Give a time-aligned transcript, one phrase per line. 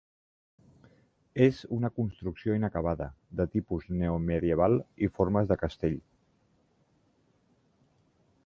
[1.47, 3.07] És una construcció inacabada
[3.41, 5.97] de tipus neomedieval i formes de castell.